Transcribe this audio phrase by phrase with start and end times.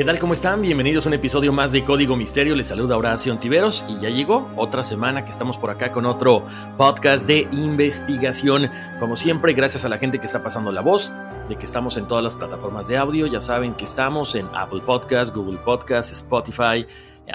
[0.00, 0.18] ¿Qué tal?
[0.18, 0.62] ¿Cómo están?
[0.62, 2.56] Bienvenidos a un episodio más de Código Misterio.
[2.56, 6.46] Les saluda Horacio Antiveros y ya llegó otra semana que estamos por acá con otro
[6.78, 8.70] podcast de investigación.
[8.98, 11.12] Como siempre, gracias a la gente que está pasando la voz
[11.50, 13.26] de que estamos en todas las plataformas de audio.
[13.26, 16.86] Ya saben que estamos en Apple Podcast, Google Podcast, Spotify,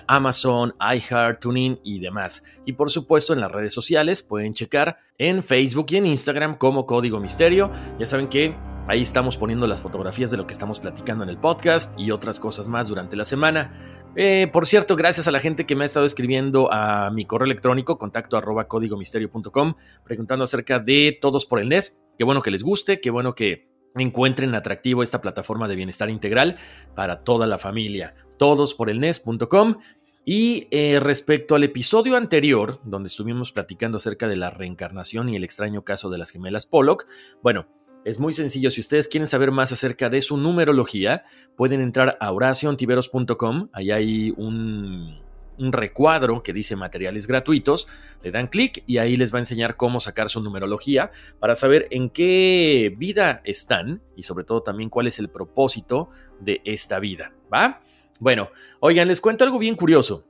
[0.07, 2.43] Amazon, iHeart, TuneIn y demás.
[2.65, 6.87] Y por supuesto en las redes sociales pueden checar en Facebook y en Instagram como
[6.87, 7.69] Código Misterio.
[7.99, 8.55] Ya saben que
[8.87, 12.39] Ahí estamos poniendo las fotografías de lo que estamos platicando en el podcast y otras
[12.39, 13.73] cosas más durante la semana.
[14.15, 17.47] Eh, por cierto, gracias a la gente que me ha estado escribiendo a mi correo
[17.47, 21.97] electrónico, contacto arroba códigomisterio.com, preguntando acerca de Todos por el NES.
[22.15, 26.57] Qué bueno que les guste, qué bueno que encuentren atractivo esta plataforma de bienestar integral
[26.93, 28.13] para toda la familia.
[28.37, 29.77] Todos por el NES.com.
[30.25, 35.43] Y eh, respecto al episodio anterior, donde estuvimos platicando acerca de la reencarnación y el
[35.43, 37.05] extraño caso de las gemelas Pollock,
[37.43, 37.67] bueno,
[38.05, 41.23] es muy sencillo, si ustedes quieren saber más acerca de su numerología,
[41.57, 45.19] pueden entrar a horacioontiveros.com, ahí hay un,
[45.57, 47.87] un recuadro que dice materiales gratuitos,
[48.21, 51.87] le dan clic y ahí les va a enseñar cómo sacar su numerología para saber
[51.89, 57.33] en qué vida están y sobre todo también cuál es el propósito de esta vida,
[57.51, 57.81] ¿va?
[58.19, 58.49] Bueno,
[58.81, 60.27] oigan, les cuento algo bien curioso.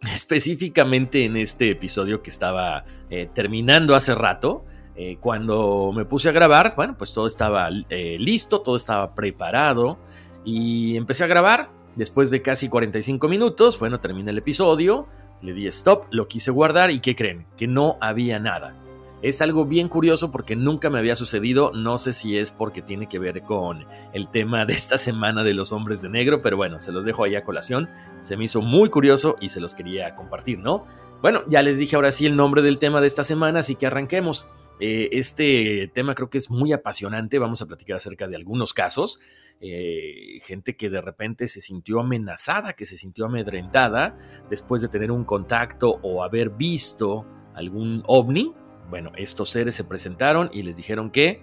[0.14, 4.64] Específicamente en este episodio que estaba eh, terminando hace rato,
[5.02, 9.96] eh, cuando me puse a grabar, bueno, pues todo estaba eh, listo, todo estaba preparado
[10.44, 11.70] y empecé a grabar.
[11.96, 15.06] Después de casi 45 minutos, bueno, terminé el episodio,
[15.40, 17.46] le di stop, lo quise guardar y ¿qué creen?
[17.56, 18.76] Que no había nada.
[19.22, 23.08] Es algo bien curioso porque nunca me había sucedido, no sé si es porque tiene
[23.08, 26.78] que ver con el tema de esta semana de los hombres de negro, pero bueno,
[26.78, 27.88] se los dejo ahí a colación,
[28.20, 30.84] se me hizo muy curioso y se los quería compartir, ¿no?
[31.22, 33.86] Bueno, ya les dije ahora sí el nombre del tema de esta semana, así que
[33.86, 34.46] arranquemos.
[34.80, 37.38] Eh, este tema creo que es muy apasionante.
[37.38, 39.20] Vamos a platicar acerca de algunos casos.
[39.60, 44.16] Eh, gente que de repente se sintió amenazada, que se sintió amedrentada
[44.48, 48.54] después de tener un contacto o haber visto algún ovni.
[48.88, 51.42] Bueno, estos seres se presentaron y les dijeron que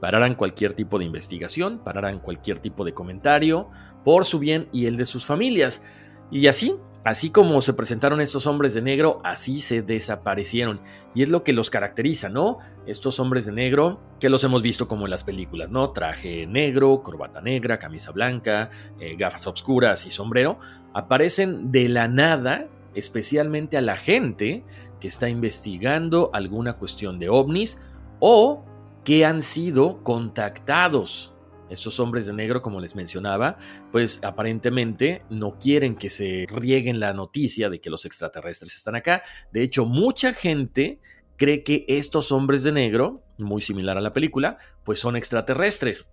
[0.00, 3.68] pararan cualquier tipo de investigación, pararan cualquier tipo de comentario
[4.04, 5.82] por su bien y el de sus familias.
[6.30, 10.80] Y así Así como se presentaron estos hombres de negro, así se desaparecieron.
[11.14, 12.58] Y es lo que los caracteriza, ¿no?
[12.84, 15.90] Estos hombres de negro, que los hemos visto como en las películas, ¿no?
[15.90, 20.58] Traje negro, corbata negra, camisa blanca, eh, gafas oscuras y sombrero,
[20.94, 22.66] aparecen de la nada,
[22.96, 24.64] especialmente a la gente
[24.98, 27.78] que está investigando alguna cuestión de ovnis
[28.18, 28.64] o
[29.04, 31.35] que han sido contactados
[31.70, 33.58] estos hombres de negro, como les mencionaba,
[33.92, 39.22] pues aparentemente no quieren que se rieguen la noticia de que los extraterrestres están acá.
[39.52, 41.00] De hecho, mucha gente
[41.36, 46.08] cree que estos hombres de negro, muy similar a la película, pues son extraterrestres.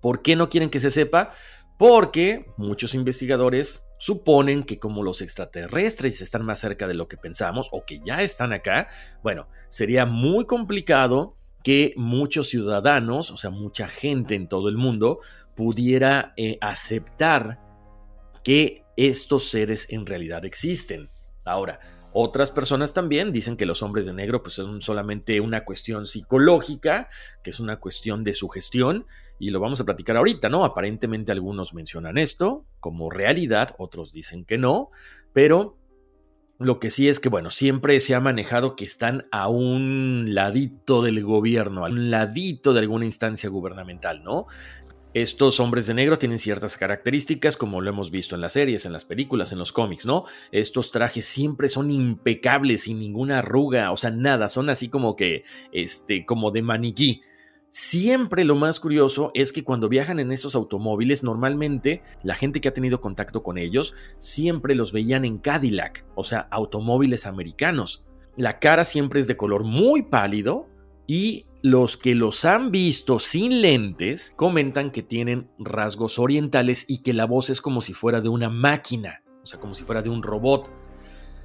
[0.00, 1.30] ¿Por qué no quieren que se sepa?
[1.78, 7.68] Porque muchos investigadores suponen que como los extraterrestres están más cerca de lo que pensamos
[7.70, 8.88] o que ya están acá,
[9.22, 11.36] bueno, sería muy complicado
[11.66, 15.18] que muchos ciudadanos, o sea, mucha gente en todo el mundo,
[15.56, 17.58] pudiera eh, aceptar
[18.44, 21.10] que estos seres en realidad existen.
[21.44, 21.80] Ahora,
[22.18, 27.10] Otras personas también dicen que los hombres de negro pues son solamente una cuestión psicológica,
[27.44, 29.04] que es una cuestión de sugestión
[29.38, 30.64] y lo vamos a platicar ahorita, ¿no?
[30.64, 34.88] Aparentemente algunos mencionan esto como realidad, otros dicen que no,
[35.34, 35.76] pero
[36.58, 41.02] lo que sí es que, bueno, siempre se ha manejado que están a un ladito
[41.02, 44.46] del gobierno, a un ladito de alguna instancia gubernamental, ¿no?
[45.12, 48.92] Estos hombres de negro tienen ciertas características, como lo hemos visto en las series, en
[48.92, 50.24] las películas, en los cómics, ¿no?
[50.52, 55.44] Estos trajes siempre son impecables, sin ninguna arruga, o sea, nada, son así como que,
[55.72, 57.22] este, como de maniquí.
[57.68, 62.68] Siempre lo más curioso es que cuando viajan en esos automóviles, normalmente la gente que
[62.68, 68.04] ha tenido contacto con ellos siempre los veían en Cadillac, o sea, automóviles americanos.
[68.36, 70.68] La cara siempre es de color muy pálido
[71.06, 77.14] y los que los han visto sin lentes comentan que tienen rasgos orientales y que
[77.14, 80.10] la voz es como si fuera de una máquina, o sea, como si fuera de
[80.10, 80.70] un robot.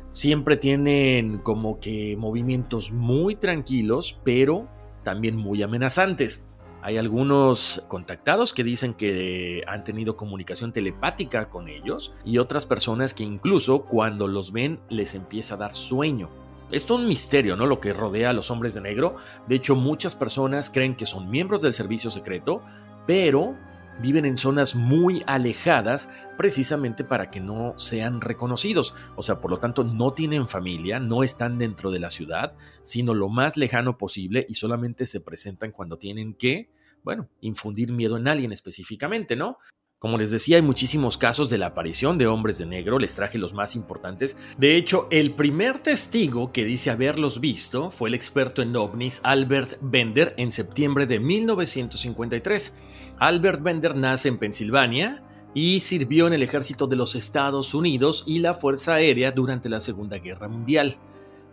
[0.09, 4.69] Siempre tienen como que movimientos muy tranquilos, pero
[5.03, 6.47] también muy amenazantes.
[6.83, 13.13] Hay algunos contactados que dicen que han tenido comunicación telepática con ellos y otras personas
[13.13, 16.29] que incluso cuando los ven les empieza a dar sueño.
[16.71, 17.65] Es todo un misterio, ¿no?
[17.67, 19.17] Lo que rodea a los hombres de negro.
[19.47, 22.63] De hecho, muchas personas creen que son miembros del servicio secreto,
[23.05, 23.55] pero
[24.01, 28.95] viven en zonas muy alejadas precisamente para que no sean reconocidos.
[29.15, 33.13] O sea, por lo tanto, no tienen familia, no están dentro de la ciudad, sino
[33.13, 36.69] lo más lejano posible y solamente se presentan cuando tienen que,
[37.03, 39.57] bueno, infundir miedo en alguien específicamente, ¿no?
[40.01, 43.37] Como les decía, hay muchísimos casos de la aparición de hombres de negro, les traje
[43.37, 44.35] los más importantes.
[44.57, 49.77] De hecho, el primer testigo que dice haberlos visto fue el experto en ovnis Albert
[49.79, 52.73] Bender en septiembre de 1953.
[53.21, 55.21] Albert Bender nace en Pensilvania
[55.53, 59.79] y sirvió en el ejército de los Estados Unidos y la Fuerza Aérea durante la
[59.79, 60.95] Segunda Guerra Mundial.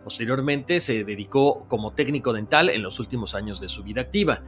[0.03, 4.41] Posteriormente se dedicó como técnico dental en los últimos años de su vida activa.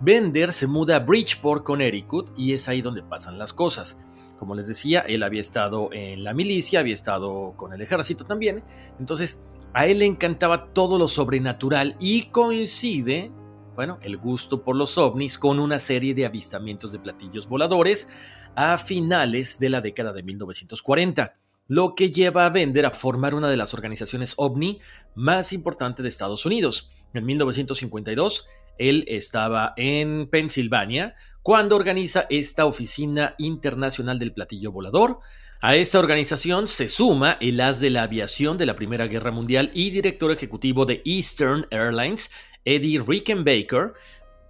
[0.00, 3.98] Bender se muda a Bridgeport, Connecticut, y es ahí donde pasan las cosas.
[4.38, 8.64] Como les decía, él había estado en la milicia, había estado con el ejército también,
[8.98, 13.30] entonces a él le encantaba todo lo sobrenatural y coincide
[13.74, 18.08] bueno, el gusto por los ovnis con una serie de avistamientos de platillos voladores
[18.54, 21.36] a finales de la década de 1940,
[21.68, 24.80] lo que lleva a Bender a formar una de las organizaciones ovni
[25.14, 26.90] más importantes de Estados Unidos.
[27.14, 28.46] En 1952,
[28.78, 35.20] él estaba en Pensilvania cuando organiza esta Oficina Internacional del Platillo Volador.
[35.60, 39.70] A esta organización se suma el as de la aviación de la Primera Guerra Mundial
[39.74, 42.30] y director ejecutivo de Eastern Airlines,
[42.64, 43.92] Eddie Rickenbacker,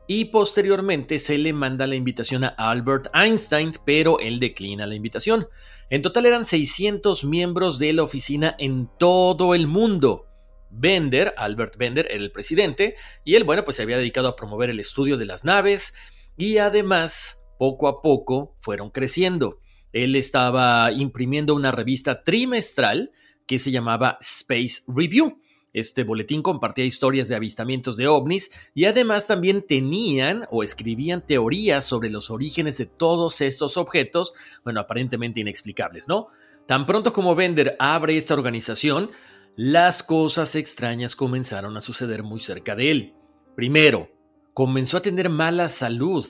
[0.06, 5.48] y posteriormente se le manda la invitación a Albert Einstein, pero él declina la invitación.
[5.90, 10.26] En total eran 600 miembros de la oficina en todo el mundo.
[10.70, 14.70] Bender, Albert Bender, era el presidente, y él, bueno, pues se había dedicado a promover
[14.70, 15.94] el estudio de las naves,
[16.36, 19.60] y además, poco a poco, fueron creciendo.
[19.92, 23.12] Él estaba imprimiendo una revista trimestral
[23.46, 25.41] que se llamaba Space Review,
[25.72, 31.84] este boletín compartía historias de avistamientos de ovnis y además también tenían o escribían teorías
[31.84, 34.34] sobre los orígenes de todos estos objetos,
[34.64, 36.28] bueno, aparentemente inexplicables, ¿no?
[36.66, 39.10] Tan pronto como Bender abre esta organización,
[39.56, 43.14] las cosas extrañas comenzaron a suceder muy cerca de él.
[43.54, 44.10] Primero,
[44.54, 46.26] comenzó a tener mala salud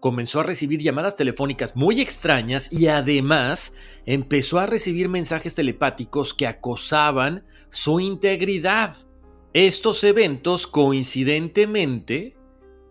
[0.00, 3.72] comenzó a recibir llamadas telefónicas muy extrañas y además
[4.06, 8.96] empezó a recibir mensajes telepáticos que acosaban su integridad.
[9.52, 12.36] Estos eventos coincidentemente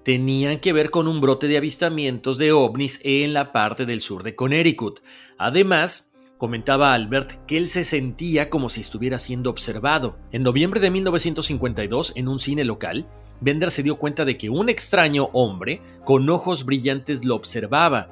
[0.03, 4.23] tenían que ver con un brote de avistamientos de ovnis en la parte del sur
[4.23, 5.01] de Connecticut.
[5.37, 10.17] Además, comentaba Albert que él se sentía como si estuviera siendo observado.
[10.31, 13.07] En noviembre de 1952, en un cine local,
[13.41, 18.09] Bender se dio cuenta de que un extraño hombre con ojos brillantes lo observaba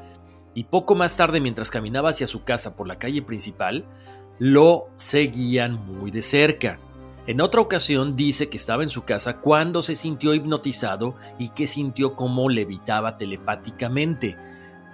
[0.54, 3.86] y poco más tarde mientras caminaba hacia su casa por la calle principal,
[4.40, 6.80] lo seguían muy de cerca.
[7.28, 11.68] En otra ocasión dice que estaba en su casa cuando se sintió hipnotizado y que
[11.68, 14.38] sintió cómo levitaba telepáticamente.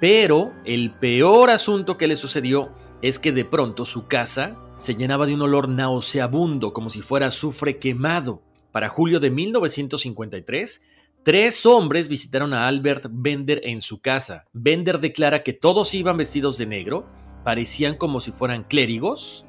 [0.02, 2.72] Pero el peor asunto que le sucedió
[3.02, 7.28] es que de pronto su casa se llenaba de un olor nauseabundo como si fuera
[7.28, 8.42] azufre quemado.
[8.74, 10.82] Para julio de 1953,
[11.22, 14.46] tres hombres visitaron a Albert Bender en su casa.
[14.52, 17.06] Bender declara que todos iban vestidos de negro,
[17.44, 19.46] parecían como si fueran clérigos,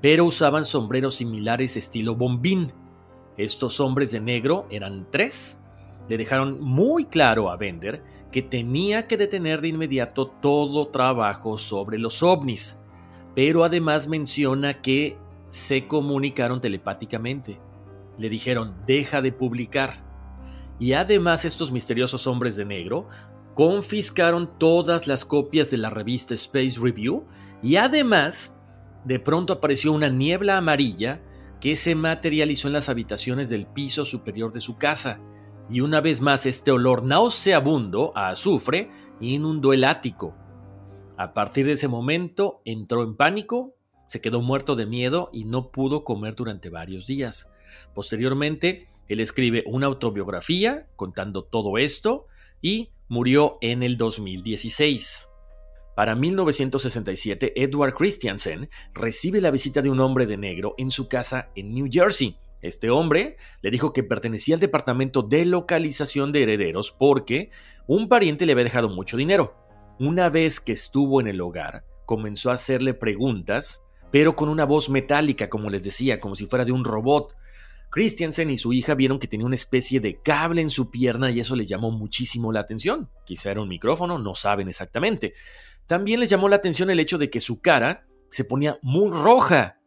[0.00, 2.72] pero usaban sombreros similares estilo bombín.
[3.36, 5.58] Estos hombres de negro eran tres.
[6.08, 11.98] Le dejaron muy claro a Bender que tenía que detener de inmediato todo trabajo sobre
[11.98, 12.78] los ovnis,
[13.34, 15.16] pero además menciona que
[15.48, 17.58] se comunicaron telepáticamente.
[18.18, 20.04] Le dijeron, deja de publicar.
[20.78, 23.08] Y además estos misteriosos hombres de negro
[23.54, 27.24] confiscaron todas las copias de la revista Space Review
[27.62, 28.54] y además
[29.04, 31.20] de pronto apareció una niebla amarilla
[31.60, 35.20] que se materializó en las habitaciones del piso superior de su casa.
[35.70, 40.34] Y una vez más este olor nauseabundo a azufre inundó el ático.
[41.16, 43.74] A partir de ese momento entró en pánico,
[44.06, 47.50] se quedó muerto de miedo y no pudo comer durante varios días.
[47.94, 52.26] Posteriormente, él escribe una autobiografía contando todo esto
[52.60, 55.28] y murió en el 2016.
[55.96, 61.50] Para 1967, Edward Christiansen recibe la visita de un hombre de negro en su casa
[61.56, 62.36] en New Jersey.
[62.60, 67.50] Este hombre le dijo que pertenecía al departamento de localización de herederos porque
[67.86, 69.56] un pariente le había dejado mucho dinero.
[69.98, 73.82] Una vez que estuvo en el hogar, comenzó a hacerle preguntas,
[74.12, 77.34] pero con una voz metálica, como les decía, como si fuera de un robot.
[77.90, 81.40] Christiansen y su hija vieron que tenía una especie de cable en su pierna y
[81.40, 83.10] eso les llamó muchísimo la atención.
[83.24, 85.32] Quizá era un micrófono, no saben exactamente.
[85.86, 89.80] También les llamó la atención el hecho de que su cara se ponía muy roja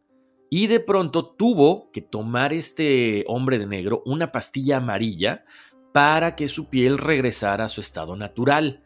[0.50, 5.44] y de pronto tuvo que tomar este hombre de negro una pastilla amarilla
[5.92, 8.82] para que su piel regresara a su estado natural.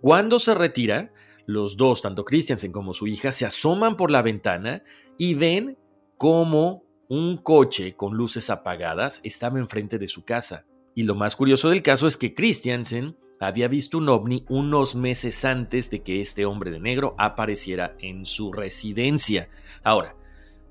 [0.00, 1.12] Cuando se retira,
[1.44, 4.82] los dos, tanto Christiansen como su hija, se asoman por la ventana
[5.18, 5.78] y ven
[6.16, 10.66] cómo un coche con luces apagadas estaba enfrente de su casa.
[10.94, 15.44] Y lo más curioso del caso es que Christiansen había visto un ovni unos meses
[15.44, 19.48] antes de que este hombre de negro apareciera en su residencia.
[19.82, 20.16] Ahora,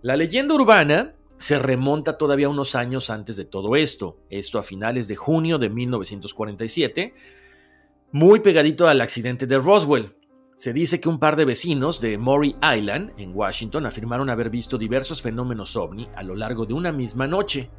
[0.02, 5.08] la leyenda urbana se remonta todavía unos años antes de todo esto, esto a finales
[5.08, 7.14] de junio de 1947,
[8.12, 10.16] muy pegadito al accidente de Roswell.
[10.56, 14.78] Se dice que un par de vecinos de Maury Island, en Washington, afirmaron haber visto
[14.78, 17.70] diversos fenómenos ovni a lo largo de una misma noche.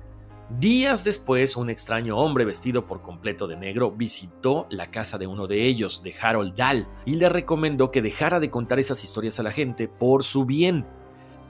[0.61, 5.47] Días después, un extraño hombre vestido por completo de negro visitó la casa de uno
[5.47, 9.43] de ellos, de Harold Dahl, y le recomendó que dejara de contar esas historias a
[9.43, 10.85] la gente por su bien.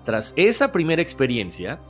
[0.05, 1.81] Tras esa primera experiencia,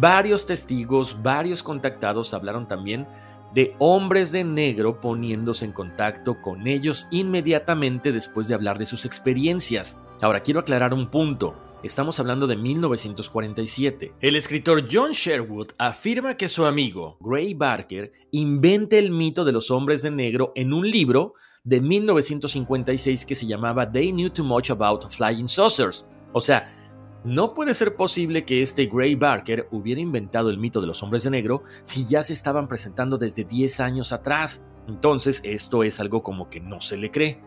[0.00, 3.06] varios testigos, varios contactados hablaron también
[3.54, 9.04] de hombres de negro poniéndose en contacto con ellos inmediatamente después de hablar de sus
[9.04, 9.98] experiencias.
[10.20, 11.54] Ahora quiero aclarar un punto.
[11.82, 14.14] Estamos hablando de 1947.
[14.20, 19.70] El escritor John Sherwood afirma que su amigo, Gray Barker, inventa el mito de los
[19.70, 24.70] hombres de negro en un libro de 1956 que se llamaba They Knew Too Much
[24.70, 26.04] About Flying Saucers.
[26.32, 26.87] O sea,
[27.24, 31.24] no puede ser posible que este Gray Barker hubiera inventado el mito de los hombres
[31.24, 34.64] de negro si ya se estaban presentando desde 10 años atrás.
[34.86, 37.40] Entonces, esto es algo como que no se le cree.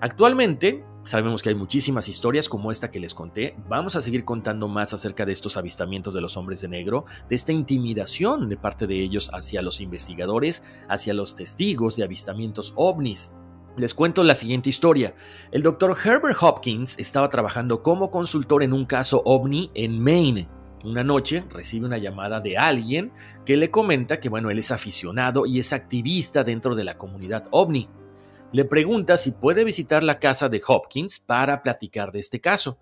[0.00, 3.54] Actualmente, sabemos que hay muchísimas historias como esta que les conté.
[3.68, 7.36] Vamos a seguir contando más acerca de estos avistamientos de los hombres de negro, de
[7.36, 13.32] esta intimidación de parte de ellos hacia los investigadores, hacia los testigos de avistamientos ovnis.
[13.76, 15.14] Les cuento la siguiente historia.
[15.50, 20.48] El doctor Herbert Hopkins estaba trabajando como consultor en un caso ovni en Maine.
[20.84, 23.12] Una noche recibe una llamada de alguien
[23.46, 27.44] que le comenta que bueno, él es aficionado y es activista dentro de la comunidad
[27.50, 27.88] ovni
[28.52, 32.78] le pregunta si puede visitar la casa de Hopkins para platicar de este caso.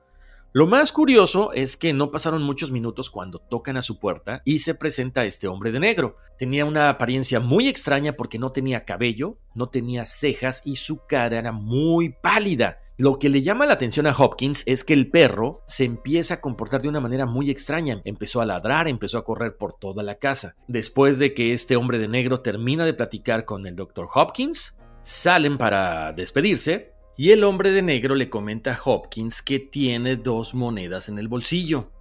[0.53, 4.59] Lo más curioso es que no pasaron muchos minutos cuando tocan a su puerta y
[4.59, 6.17] se presenta este hombre de negro.
[6.39, 11.39] Tenía una apariencia muy extraña porque no tenía cabello, no tenía cejas y su cara
[11.39, 12.81] era muy pálida.
[12.97, 16.41] Lo que le llama la atención a Hopkins es que el perro se empieza a
[16.41, 18.03] comportar de una manera muy extraña.
[18.05, 20.57] Empezó a ladrar, empezó a correr por toda la casa.
[20.67, 24.09] Después de que este hombre de negro termina de platicar con el Dr.
[24.13, 30.17] Hopkins, Salen para despedirse y el hombre de negro le comenta a Hopkins que tiene
[30.17, 31.93] dos monedas en el bolsillo.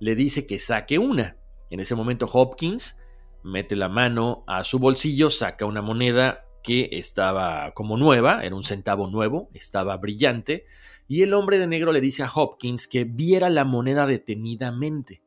[0.00, 1.36] Le dice que saque una.
[1.68, 2.96] En ese momento Hopkins
[3.44, 8.64] mete la mano a su bolsillo, saca una moneda que estaba como nueva, era un
[8.64, 10.64] centavo nuevo, estaba brillante,
[11.06, 15.20] y el hombre de negro le dice a Hopkins que viera la moneda detenidamente.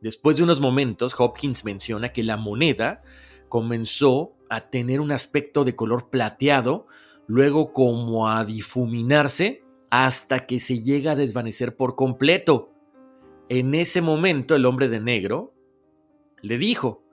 [0.00, 3.02] Después de unos momentos, Hopkins menciona que la moneda
[3.50, 6.86] comenzó a tener un aspecto de color plateado,
[7.30, 12.72] luego como a difuminarse hasta que se llega a desvanecer por completo.
[13.48, 15.54] En ese momento el hombre de negro
[16.42, 17.04] le dijo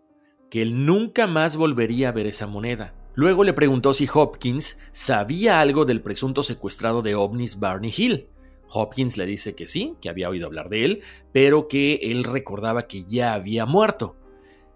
[0.50, 2.96] que él nunca más volvería a ver esa moneda.
[3.14, 8.28] Luego le preguntó si Hopkins sabía algo del presunto secuestrado de ovnis Barney Hill.
[8.70, 12.88] Hopkins le dice que sí, que había oído hablar de él, pero que él recordaba
[12.88, 14.16] que ya había muerto.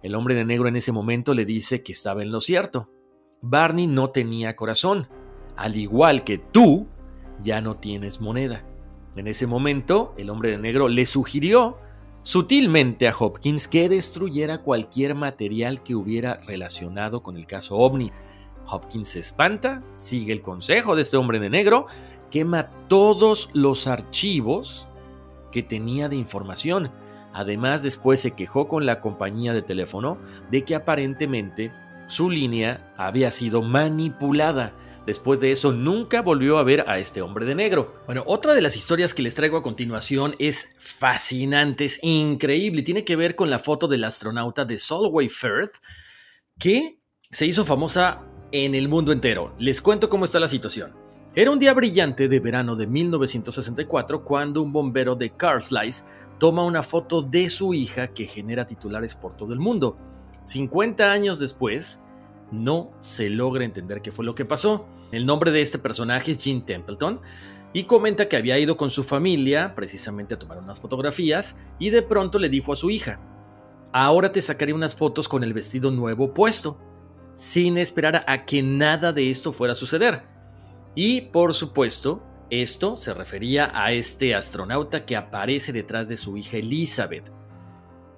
[0.03, 2.91] El hombre de negro en ese momento le dice que estaba en lo cierto.
[3.41, 5.07] Barney no tenía corazón,
[5.61, 6.87] al igual que tú
[7.43, 8.63] ya no tienes moneda.
[9.15, 11.77] En ese momento, el hombre de negro le sugirió
[12.23, 18.11] sutilmente a Hopkins que destruyera cualquier material que hubiera relacionado con el caso OVNI.
[18.71, 21.85] Hopkins se espanta, sigue el consejo de este hombre de negro,
[22.31, 24.87] quema todos los archivos
[25.51, 26.91] que tenía de información.
[27.33, 30.17] Además, después se quejó con la compañía de teléfono
[30.49, 31.71] de que aparentemente
[32.07, 34.73] su línea había sido manipulada.
[35.05, 37.95] Después de eso nunca volvió a ver a este hombre de negro.
[38.05, 42.83] Bueno, otra de las historias que les traigo a continuación es fascinante, es increíble.
[42.83, 45.77] Tiene que ver con la foto del astronauta de Solway Firth
[46.59, 46.99] que
[47.31, 49.55] se hizo famosa en el mundo entero.
[49.57, 50.93] Les cuento cómo está la situación.
[51.33, 55.93] Era un día brillante de verano de 1964 cuando un bombero de Carlisle
[56.37, 59.97] toma una foto de su hija que genera titulares por todo el mundo.
[60.43, 62.01] 50 años después,
[62.51, 64.87] no se logra entender qué fue lo que pasó.
[65.11, 67.21] El nombre de este personaje es Jean Templeton
[67.73, 72.01] y comenta que había ido con su familia precisamente a tomar unas fotografías y de
[72.01, 73.19] pronto le dijo a su hija,
[73.93, 76.79] ahora te sacaré unas fotos con el vestido nuevo puesto,
[77.33, 80.23] sin esperar a que nada de esto fuera a suceder.
[80.95, 86.57] Y por supuesto, esto se refería a este astronauta que aparece detrás de su hija
[86.57, 87.31] Elizabeth.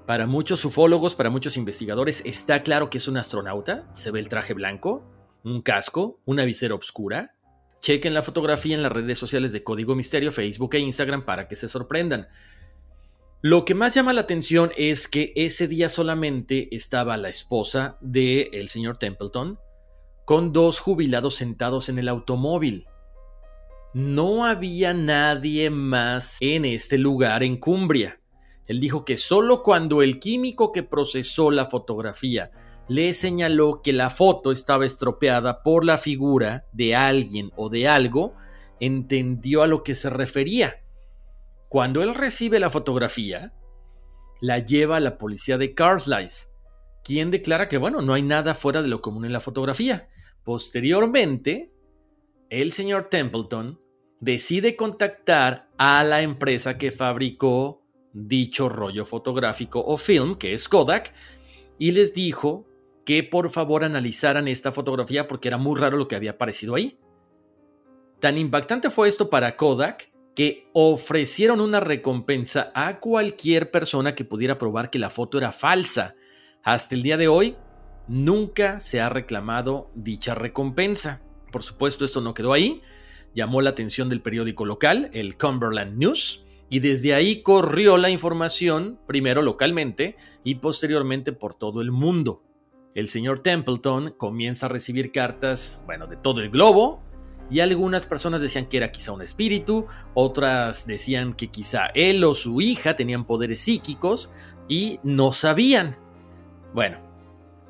[0.05, 3.89] Para muchos ufólogos, para muchos investigadores, está claro que es un astronauta.
[3.93, 5.03] Se ve el traje blanco,
[5.45, 7.36] un casco, una visera oscura.
[7.79, 11.55] Chequen la fotografía en las redes sociales de Código Misterio, Facebook e Instagram para que
[11.55, 12.27] se sorprendan.
[13.41, 18.50] Lo que más llama la atención es que ese día solamente estaba la esposa del
[18.53, 19.57] el señor Templeton,
[20.25, 22.88] con dos jubilados sentados en el automóvil.
[23.93, 28.19] No había nadie más en este lugar en Cumbria.
[28.67, 32.51] Él dijo que solo cuando el químico que procesó la fotografía
[32.88, 38.36] le señaló que la foto estaba estropeada por la figura de alguien o de algo,
[38.79, 40.84] entendió a lo que se refería.
[41.70, 43.53] Cuando él recibe la fotografía,
[44.41, 46.50] la lleva a la policía de Carlisle,
[47.03, 50.10] quien declara que, bueno, no hay nada fuera de lo común en la fotografía.
[50.43, 51.72] Posteriormente,
[52.50, 53.79] el señor Templeton
[54.20, 57.82] decide contactar a la empresa que fabricó
[58.14, 61.14] dicho rollo fotográfico o film, que es Kodak,
[61.78, 62.68] y les dijo
[63.06, 66.98] que por favor analizaran esta fotografía porque era muy raro lo que había aparecido ahí.
[68.20, 74.58] Tan impactante fue esto para Kodak que ofrecieron una recompensa a cualquier persona que pudiera
[74.58, 76.16] probar que la foto era falsa.
[76.64, 77.58] Hasta el día de hoy,
[78.08, 81.22] nunca se ha reclamado dicha recompensa.
[81.52, 82.82] Por supuesto, esto no quedó ahí.
[83.36, 86.43] Llamó la atención del periódico local, el Cumberland News,
[86.74, 92.42] y desde ahí corrió la información, primero localmente y posteriormente por todo el mundo.
[92.96, 97.03] El señor Templeton comienza a recibir cartas, bueno, de todo el globo,
[97.51, 102.33] y algunas personas decían que era quizá un espíritu, otras decían que quizá él o
[102.33, 104.31] su hija tenían poderes psíquicos
[104.68, 105.96] y no sabían.
[106.74, 106.98] Bueno,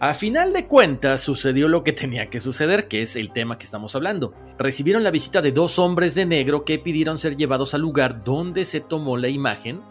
[0.04, 3.64] a final de cuentas sucedió lo que tenía que suceder, que es el tema que
[3.64, 4.34] estamos hablando.
[4.58, 8.66] Recibieron la visita de dos hombres de negro que pidieron ser llevados al lugar donde
[8.66, 9.82] se tomó la imagen,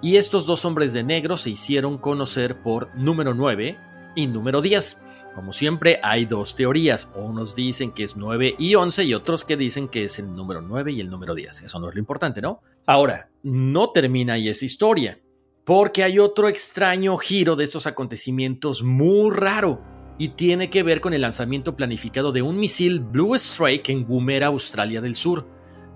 [0.00, 3.76] y estos dos hombres de negro se hicieron conocer por número 9
[4.16, 5.02] y número 10.
[5.34, 7.10] Como siempre, hay dos teorías.
[7.14, 10.62] Unos dicen que es 9 y 11 y otros que dicen que es el número
[10.62, 11.64] 9 y el número 10.
[11.64, 12.62] Eso no es lo importante, ¿no?
[12.86, 15.20] Ahora, no termina ahí esa historia,
[15.64, 19.82] porque hay otro extraño giro de estos acontecimientos muy raro
[20.18, 24.48] y tiene que ver con el lanzamiento planificado de un misil Blue Strike en Woomera,
[24.48, 25.46] Australia del Sur.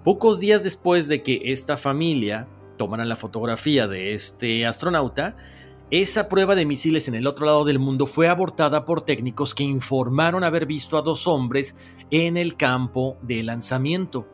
[0.03, 5.37] Pocos días después de que esta familia tomara la fotografía de este astronauta,
[5.91, 9.63] esa prueba de misiles en el otro lado del mundo fue abortada por técnicos que
[9.63, 11.77] informaron haber visto a dos hombres
[12.11, 14.34] en el campo de lanzamiento.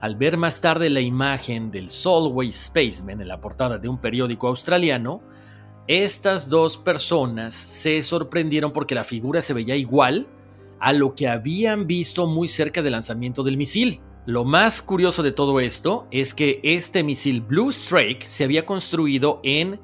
[0.00, 4.46] Al ver más tarde la imagen del Solway Spaceman en la portada de un periódico
[4.46, 5.20] australiano,
[5.88, 10.28] estas dos personas se sorprendieron porque la figura se veía igual
[10.78, 14.00] a lo que habían visto muy cerca del lanzamiento del misil.
[14.26, 19.40] Lo más curioso de todo esto es que este misil Blue Strike se había construido
[19.42, 19.80] en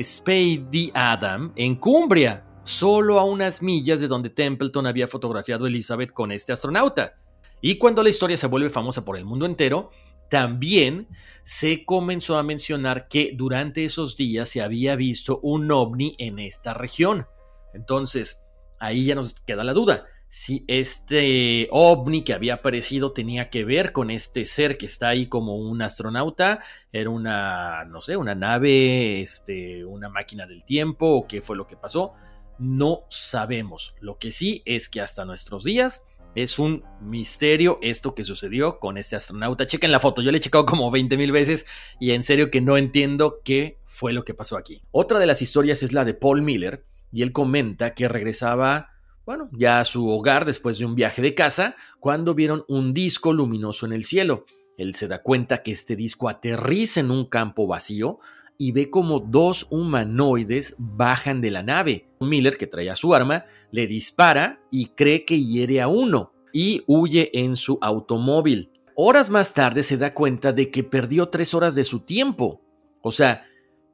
[0.00, 6.12] Spady Adam, en Cumbria, solo a unas millas de donde Templeton había fotografiado a Elizabeth
[6.12, 7.14] con este astronauta.
[7.60, 9.90] Y cuando la historia se vuelve famosa por el mundo entero,
[10.30, 11.08] también
[11.44, 16.74] se comenzó a mencionar que durante esos días se había visto un ovni en esta
[16.74, 17.26] región.
[17.74, 18.40] Entonces,
[18.78, 23.92] ahí ya nos queda la duda si este ovni que había aparecido tenía que ver
[23.92, 26.60] con este ser que está ahí como un astronauta,
[26.92, 31.66] era una, no sé, una nave, este, una máquina del tiempo o qué fue lo
[31.66, 32.12] que pasó,
[32.58, 33.94] no sabemos.
[34.00, 38.96] Lo que sí es que hasta nuestros días Es un misterio esto que sucedió con
[38.96, 39.66] este astronauta.
[39.66, 41.66] Chequen la foto, yo le he checado como 20 mil veces
[41.98, 44.82] y en serio que no entiendo qué fue lo que pasó aquí.
[44.90, 48.90] Otra de las historias es la de Paul Miller y él comenta que regresaba,
[49.24, 53.32] bueno, ya a su hogar después de un viaje de casa cuando vieron un disco
[53.32, 54.44] luminoso en el cielo.
[54.76, 58.20] Él se da cuenta que este disco aterriza en un campo vacío
[58.58, 62.08] y ve como dos humanoides bajan de la nave.
[62.20, 67.30] Miller, que traía su arma, le dispara y cree que hiere a uno y huye
[67.32, 68.72] en su automóvil.
[68.96, 72.60] Horas más tarde se da cuenta de que perdió tres horas de su tiempo.
[73.00, 73.44] O sea,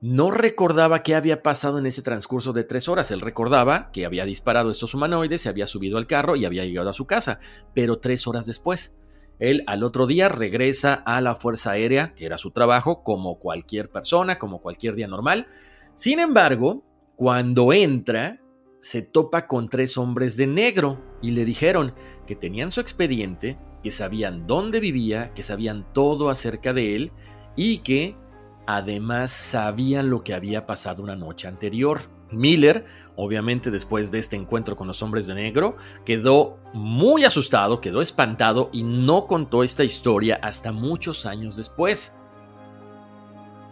[0.01, 3.11] no recordaba qué había pasado en ese transcurso de tres horas.
[3.11, 6.89] Él recordaba que había disparado estos humanoides, se había subido al carro y había llegado
[6.89, 7.39] a su casa,
[7.75, 8.97] pero tres horas después.
[9.39, 13.91] Él al otro día regresa a la Fuerza Aérea, que era su trabajo, como cualquier
[13.91, 15.47] persona, como cualquier día normal.
[15.95, 16.85] Sin embargo,
[17.17, 18.41] cuando entra,
[18.81, 21.95] se topa con tres hombres de negro y le dijeron
[22.27, 27.13] que tenían su expediente, que sabían dónde vivía, que sabían todo acerca de él
[27.57, 28.17] y que
[28.67, 32.14] además sabían lo que había pasado una noche anterior.
[32.37, 38.03] Miller, obviamente después de este encuentro con los hombres de negro, quedó muy asustado, quedó
[38.03, 42.15] espantado y no contó esta historia hasta muchos años después.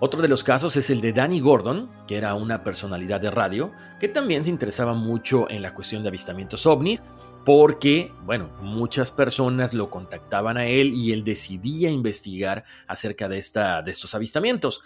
[0.04, 3.70] Otro de los casos es el de Danny Gordon, que era una personalidad de radio,
[4.00, 7.02] que también se interesaba mucho en la cuestión de avistamientos ovnis,
[7.44, 13.82] porque, bueno, muchas personas lo contactaban a él y él decidía investigar acerca de, esta,
[13.82, 14.82] de estos avistamientos.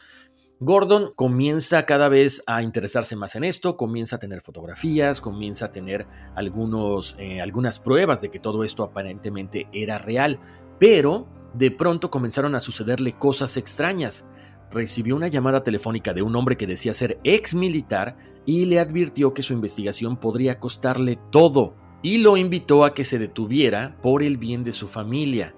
[0.58, 5.70] Gordon comienza cada vez a interesarse más en esto, comienza a tener fotografías, comienza a
[5.70, 10.40] tener algunos, eh, algunas pruebas de que todo esto aparentemente era real,
[10.78, 14.24] pero de pronto comenzaron a sucederle cosas extrañas.
[14.70, 18.16] Recibió una llamada telefónica de un hombre que decía ser ex militar
[18.46, 23.18] y le advirtió que su investigación podría costarle todo y lo invitó a que se
[23.18, 25.55] detuviera por el bien de su familia.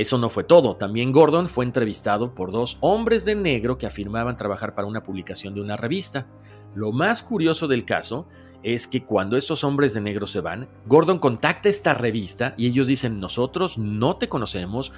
[0.00, 4.34] Eso no fue todo, también Gordon fue entrevistado por dos hombres de negro que afirmaban
[4.34, 6.26] trabajar para una publicación de una revista.
[6.74, 8.26] Lo más curioso del caso
[8.62, 12.86] es que cuando estos hombres de negro se van, Gordon contacta esta revista y ellos
[12.86, 14.90] dicen nosotros no te conocemos,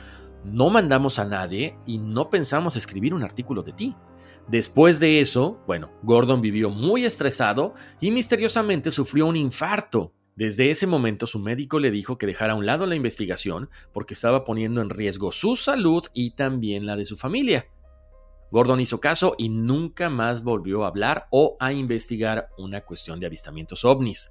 [0.44, 3.96] no mandamos a nadie y no pensamos escribir un artículo de ti.
[4.46, 10.12] Después de eso, bueno, Gordon vivió muy estresado y misteriosamente sufrió un infarto.
[10.34, 14.14] Desde ese momento su médico le dijo que dejara a un lado la investigación porque
[14.14, 17.66] estaba poniendo en riesgo su salud y también la de su familia.
[18.50, 23.26] Gordon hizo caso y nunca más volvió a hablar o a investigar una cuestión de
[23.26, 24.30] avistamientos ovnis.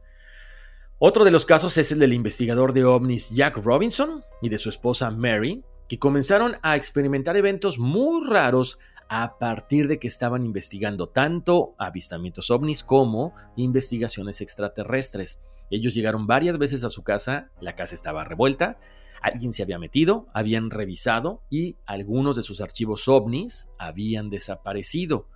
[0.97, 4.69] Otro de los casos es el del investigador de ovnis Jack Robinson y de su
[4.69, 8.77] esposa Mary, que comenzaron a experimentar eventos muy raros
[9.09, 15.39] a partir de que estaban investigando tanto avistamientos ovnis como investigaciones extraterrestres.
[15.71, 18.77] Ellos llegaron varias veces a su casa, la casa estaba revuelta,
[19.21, 25.29] alguien se había metido, habían revisado y algunos de sus archivos ovnis habían desaparecido.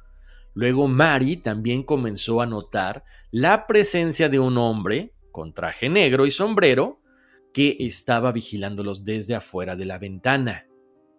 [0.54, 6.32] Luego Mari también comenzó a notar la presencia de un hombre con traje negro y
[6.32, 7.02] sombrero
[7.54, 10.67] que estaba vigilándolos desde afuera de la ventana.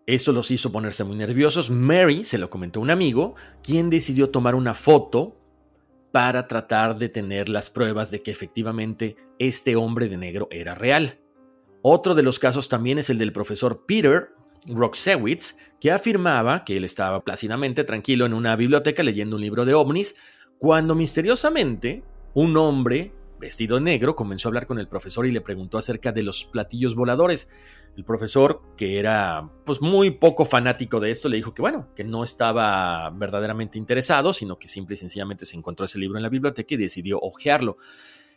[0.06, 1.70] Eso los hizo ponerse muy nerviosos.
[1.70, 5.36] Mary se lo comentó a un amigo, quien decidió tomar una foto
[6.12, 11.18] para tratar de tener las pruebas de que efectivamente este hombre de negro era real.
[11.82, 14.30] Otro de los casos también es el del profesor Peter
[14.66, 19.74] Roxewitz, que afirmaba que él estaba plácidamente tranquilo en una biblioteca leyendo un libro de
[19.74, 20.16] ovnis,
[20.58, 22.02] cuando misteriosamente
[22.34, 26.22] un hombre vestido negro comenzó a hablar con el profesor y le preguntó acerca de
[26.22, 27.48] los platillos voladores.
[27.96, 32.04] El profesor, que era pues muy poco fanático de esto, le dijo que bueno, que
[32.04, 36.28] no estaba verdaderamente interesado, sino que simple y sencillamente se encontró ese libro en la
[36.28, 37.78] biblioteca y decidió hojearlo.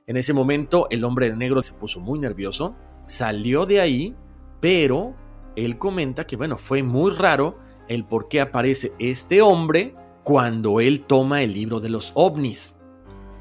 [0.07, 4.15] En ese momento el hombre de negro se puso muy nervioso, salió de ahí,
[4.59, 5.15] pero
[5.55, 11.01] él comenta que bueno, fue muy raro el por qué aparece este hombre cuando él
[11.01, 12.75] toma el libro de los ovnis.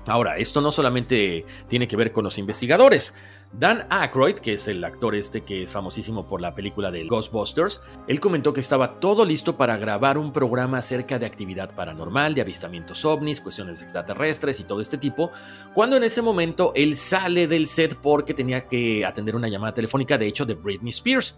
[0.09, 3.15] Ahora, esto no solamente tiene que ver con los investigadores.
[3.53, 7.81] Dan Aykroyd, que es el actor este que es famosísimo por la película de Ghostbusters,
[8.07, 12.43] él comentó que estaba todo listo para grabar un programa acerca de actividad paranormal, de
[12.43, 15.31] avistamientos ovnis, cuestiones extraterrestres y todo este tipo,
[15.75, 20.19] cuando en ese momento él sale del set porque tenía que atender una llamada telefónica,
[20.19, 21.35] de hecho, de Britney Spears.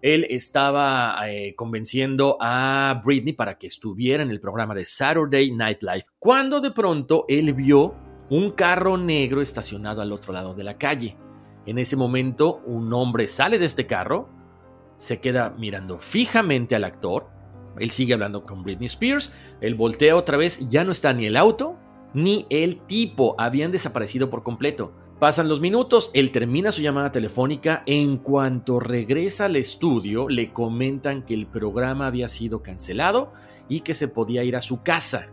[0.00, 5.82] Él estaba eh, convenciendo a Britney para que estuviera en el programa de Saturday Night
[5.82, 7.94] Live, cuando de pronto él vio
[8.30, 11.16] un carro negro estacionado al otro lado de la calle.
[11.66, 14.28] En ese momento, un hombre sale de este carro,
[14.96, 17.28] se queda mirando fijamente al actor,
[17.78, 21.36] él sigue hablando con Britney Spears, él voltea otra vez ya no está ni el
[21.36, 21.76] auto
[22.14, 24.92] ni el tipo, habían desaparecido por completo.
[25.18, 31.24] Pasan los minutos, él termina su llamada telefónica, en cuanto regresa al estudio le comentan
[31.24, 33.32] que el programa había sido cancelado
[33.68, 35.26] y que se podía ir a su casa.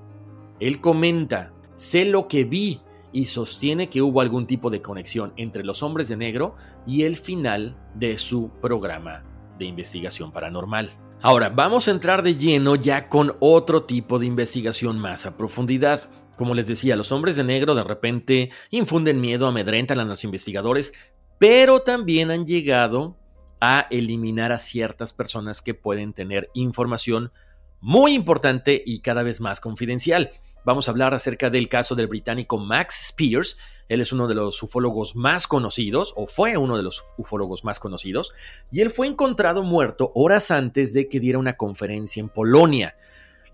[0.60, 5.64] Él comenta, sé lo que vi y sostiene que hubo algún tipo de conexión entre
[5.64, 6.56] los hombres de negro
[6.88, 9.24] y el final de su programa
[9.60, 10.90] de investigación paranormal.
[11.22, 16.10] Ahora, vamos a entrar de lleno ya con otro tipo de investigación más a profundidad.
[16.36, 20.94] Como les decía, los hombres de negro de repente infunden miedo, amedrentan a los investigadores,
[21.38, 23.18] pero también han llegado
[23.62, 27.32] a eliminar a ciertas personas que pueden tener información
[27.80, 30.32] muy importante y cada vez más confidencial.
[30.66, 33.56] Vamos a hablar acerca del caso del británico Max Spears.
[33.88, 37.80] Él es uno de los ufólogos más conocidos, o fue uno de los ufólogos más
[37.80, 38.34] conocidos,
[38.72, 42.96] y él fue encontrado muerto horas antes de que diera una conferencia en Polonia.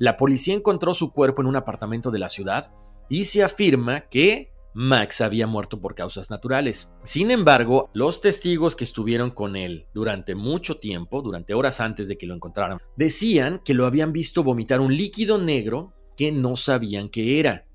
[0.01, 2.73] La policía encontró su cuerpo en un apartamento de la ciudad
[3.07, 6.89] y se afirma que Max había muerto por causas naturales.
[7.03, 12.17] Sin embargo, los testigos que estuvieron con él durante mucho tiempo, durante horas antes de
[12.17, 17.07] que lo encontraran, decían que lo habían visto vomitar un líquido negro que no sabían
[17.07, 17.67] qué era.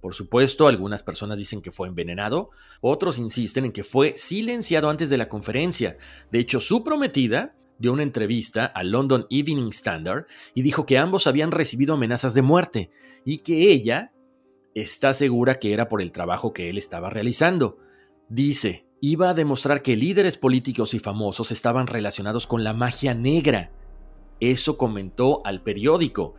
[0.00, 2.48] Por supuesto, algunas personas dicen que fue envenenado,
[2.80, 5.98] otros insisten en que fue silenciado antes de la conferencia.
[6.32, 11.26] De hecho, su prometida dio una entrevista al London Evening Standard y dijo que ambos
[11.26, 12.90] habían recibido amenazas de muerte
[13.24, 14.12] y que ella
[14.74, 17.78] está segura que era por el trabajo que él estaba realizando.
[18.28, 23.70] Dice, iba a demostrar que líderes políticos y famosos estaban relacionados con la magia negra.
[24.40, 26.34] Eso comentó al periódico.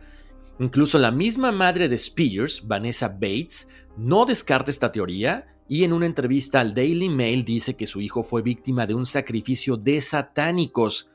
[0.58, 6.06] Incluso la misma madre de Spears, Vanessa Bates, no descarta esta teoría y en una
[6.06, 11.10] entrevista al Daily Mail dice que su hijo fue víctima de un sacrificio de satánicos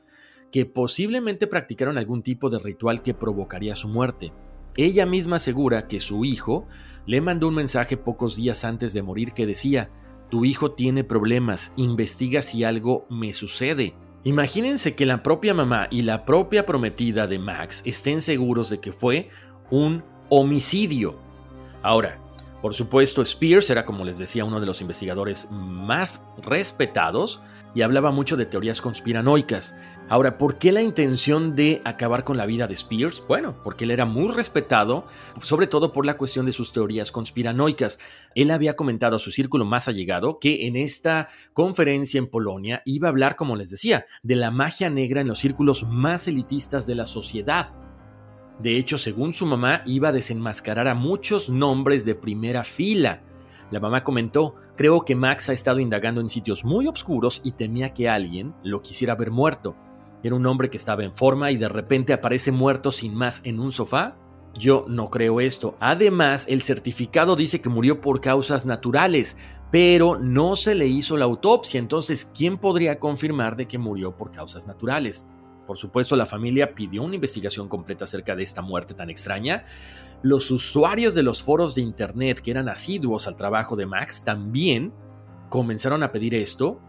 [0.52, 4.32] que posiblemente practicaron algún tipo de ritual que provocaría su muerte.
[4.76, 6.68] Ella misma asegura que su hijo
[7.06, 9.90] le mandó un mensaje pocos días antes de morir que decía,
[10.30, 13.94] tu hijo tiene problemas, investiga si algo me sucede.
[14.24, 18.92] Imagínense que la propia mamá y la propia prometida de Max estén seguros de que
[18.92, 19.30] fue
[19.70, 21.18] un homicidio.
[21.82, 22.18] Ahora,
[22.62, 27.42] por supuesto, Spears era, como les decía, uno de los investigadores más respetados
[27.74, 29.74] y hablaba mucho de teorías conspiranoicas.
[30.08, 33.22] Ahora, ¿por qué la intención de acabar con la vida de Spears?
[33.26, 35.06] Bueno, porque él era muy respetado,
[35.42, 37.98] sobre todo por la cuestión de sus teorías conspiranoicas.
[38.34, 43.08] Él había comentado a su círculo más allegado que en esta conferencia en Polonia iba
[43.08, 46.94] a hablar, como les decía, de la magia negra en los círculos más elitistas de
[46.94, 47.74] la sociedad.
[48.58, 53.22] De hecho, según su mamá, iba a desenmascarar a muchos nombres de primera fila.
[53.72, 57.94] La mamá comentó, creo que Max ha estado indagando en sitios muy oscuros y temía
[57.94, 59.74] que alguien lo quisiera ver muerto.
[60.22, 63.58] Era un hombre que estaba en forma y de repente aparece muerto sin más en
[63.58, 64.14] un sofá.
[64.58, 65.74] Yo no creo esto.
[65.80, 69.38] Además, el certificado dice que murió por causas naturales,
[69.70, 71.80] pero no se le hizo la autopsia.
[71.80, 75.26] Entonces, ¿quién podría confirmar de que murió por causas naturales?
[75.66, 79.64] Por supuesto, la familia pidió una investigación completa acerca de esta muerte tan extraña.
[80.22, 84.92] Los usuarios de los foros de Internet que eran asiduos al trabajo de Max también
[85.48, 86.80] comenzaron a pedir esto,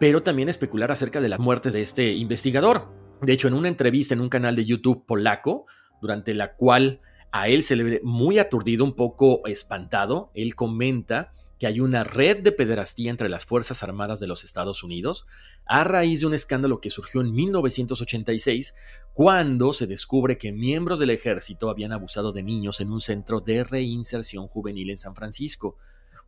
[0.00, 2.88] pero también especular acerca de las muertes de este investigador.
[3.22, 5.66] De hecho, en una entrevista en un canal de YouTube polaco,
[6.00, 11.32] durante la cual a él se le ve muy aturdido, un poco espantado, él comenta
[11.64, 15.26] hay una red de pederastía entre las Fuerzas Armadas de los Estados Unidos
[15.66, 18.74] a raíz de un escándalo que surgió en 1986
[19.12, 23.64] cuando se descubre que miembros del ejército habían abusado de niños en un centro de
[23.64, 25.76] reinserción juvenil en San Francisco.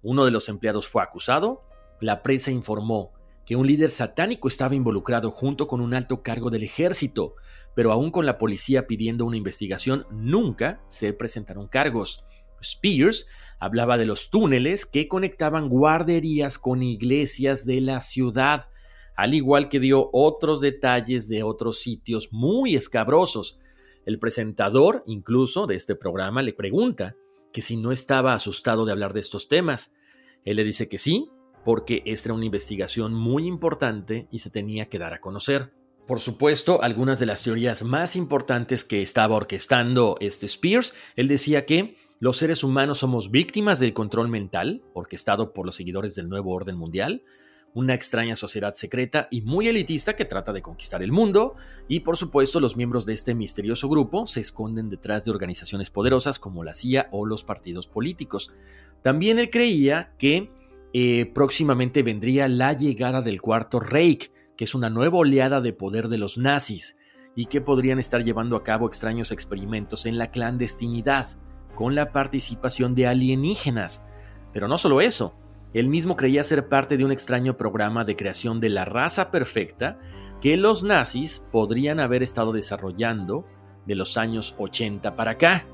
[0.02, 1.64] Uno de los empleados fue acusado,
[2.00, 3.12] la prensa informó
[3.46, 7.36] que un líder satánico estaba involucrado junto con un alto cargo del ejército,
[7.74, 12.24] pero aún con la policía pidiendo una investigación, nunca se presentaron cargos.
[12.60, 13.26] Spears
[13.58, 18.68] hablaba de los túneles que conectaban guarderías con iglesias de la ciudad,
[19.16, 23.58] al igual que dio otros detalles de otros sitios muy escabrosos.
[24.04, 27.16] El presentador, incluso, de este programa le pregunta
[27.52, 29.92] que si no estaba asustado de hablar de estos temas.
[30.44, 31.30] Él le dice que sí,
[31.64, 35.72] porque esta era una investigación muy importante y se tenía que dar a conocer.
[36.06, 41.66] Por supuesto, algunas de las teorías más importantes que estaba orquestando este Spears, él decía
[41.66, 46.52] que los seres humanos somos víctimas del control mental, orquestado por los seguidores del nuevo
[46.52, 47.22] orden mundial,
[47.74, 51.56] una extraña sociedad secreta y muy elitista que trata de conquistar el mundo,
[51.88, 56.38] y por supuesto los miembros de este misterioso grupo se esconden detrás de organizaciones poderosas
[56.38, 58.50] como la CIA o los partidos políticos.
[59.02, 60.50] También él creía que
[60.94, 66.08] eh, próximamente vendría la llegada del cuarto Reich, que es una nueva oleada de poder
[66.08, 66.96] de los nazis,
[67.34, 71.36] y que podrían estar llevando a cabo extraños experimentos en la clandestinidad
[71.76, 74.02] con la participación de alienígenas.
[74.52, 75.36] Pero no solo eso,
[75.72, 79.98] él mismo creía ser parte de un extraño programa de creación de la raza perfecta
[80.40, 83.46] que los nazis podrían haber estado desarrollando
[83.84, 85.66] de los años 80 para acá.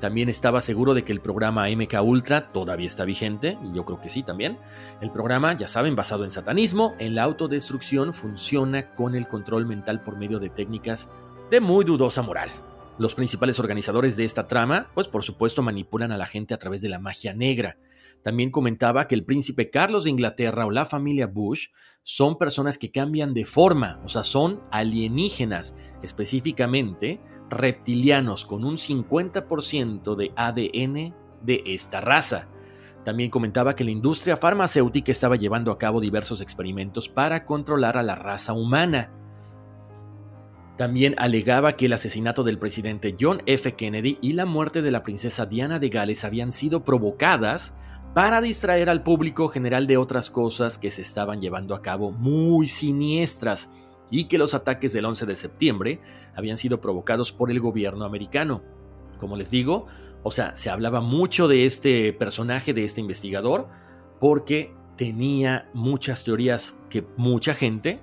[0.00, 4.00] También estaba seguro de que el programa MK Ultra todavía está vigente, y yo creo
[4.00, 4.58] que sí también.
[5.00, 10.02] El programa, ya saben, basado en satanismo, en la autodestrucción, funciona con el control mental
[10.02, 11.10] por medio de técnicas
[11.50, 12.48] de muy dudosa moral.
[13.00, 16.82] Los principales organizadores de esta trama, pues por supuesto manipulan a la gente a través
[16.82, 17.78] de la magia negra.
[18.22, 21.68] También comentaba que el príncipe Carlos de Inglaterra o la familia Bush
[22.02, 30.14] son personas que cambian de forma, o sea, son alienígenas, específicamente reptilianos con un 50%
[30.14, 32.48] de ADN de esta raza.
[33.02, 38.02] También comentaba que la industria farmacéutica estaba llevando a cabo diversos experimentos para controlar a
[38.02, 39.10] la raza humana.
[40.80, 43.74] También alegaba que el asesinato del presidente John F.
[43.74, 47.74] Kennedy y la muerte de la princesa Diana de Gales habían sido provocadas
[48.14, 52.66] para distraer al público general de otras cosas que se estaban llevando a cabo muy
[52.66, 53.68] siniestras
[54.10, 56.00] y que los ataques del 11 de septiembre
[56.34, 58.62] habían sido provocados por el gobierno americano.
[59.18, 59.84] Como les digo,
[60.22, 63.68] o sea, se hablaba mucho de este personaje, de este investigador,
[64.18, 68.00] porque tenía muchas teorías que mucha gente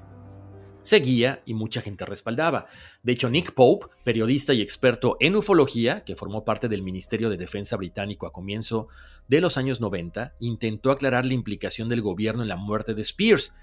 [0.88, 2.68] seguía y mucha gente respaldaba.
[3.04, 7.38] De hecho, Nick Pope, periodista y experto en ufología, que formó parte del Ministerio de
[7.38, 8.88] Defensa británico a comienzo
[9.28, 13.54] de los años 90, intentó aclarar la implicación del gobierno en la muerte de Spears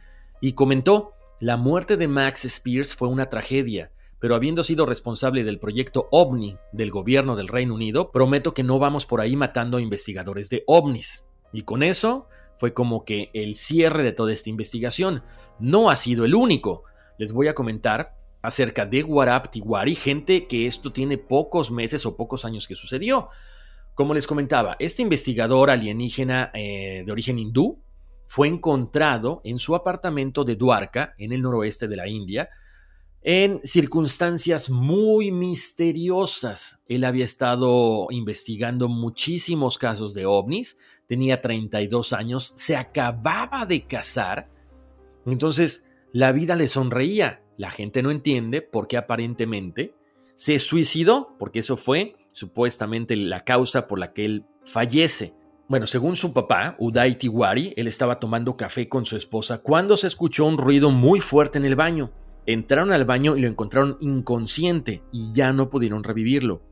[0.41, 5.59] y comentó, la muerte de Max Spears fue una tragedia, pero habiendo sido responsable del
[5.59, 9.83] proyecto OVNI del gobierno del Reino Unido, prometo que no vamos por ahí matando a
[9.83, 11.25] investigadores de ovnis.
[11.53, 15.23] Y con eso fue como que el cierre de toda esta investigación.
[15.59, 16.85] No ha sido el único
[17.19, 22.17] les voy a comentar acerca de Warab Tiwari, gente que esto tiene pocos meses o
[22.17, 23.29] pocos años que sucedió.
[23.95, 27.81] Como les comentaba, este investigador alienígena eh, de origen hindú
[28.27, 32.51] fue encontrado en su apartamento de Dwarka, en el noroeste de la India,
[33.23, 36.81] en circunstancias muy misteriosas.
[36.87, 40.77] Él había estado investigando muchísimos casos de ovnis,
[41.09, 44.51] tenía 32 años, se acababa de casar.
[45.25, 47.43] Entonces, la vida le sonreía.
[47.57, 49.95] La gente no entiende por qué aparentemente
[50.37, 55.35] se suicidó, porque eso fue supuestamente la causa por la que él fallece.
[55.67, 60.07] Bueno, según su papá, Uday Tiwari, él estaba tomando café con su esposa cuando se
[60.07, 62.13] escuchó un ruido muy fuerte en el baño.
[62.47, 66.63] Entraron al baño y lo encontraron inconsciente y ya no pudieron revivirlo.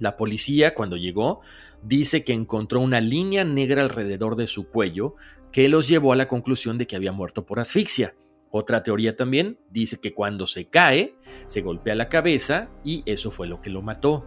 [0.00, 1.42] La policía, cuando llegó,
[1.84, 5.14] dice que encontró una línea negra alrededor de su cuello
[5.52, 8.16] que los llevó a la conclusión de que había muerto por asfixia.
[8.56, 13.48] Otra teoría también dice que cuando se cae, se golpea la cabeza y eso fue
[13.48, 14.24] lo que lo mató.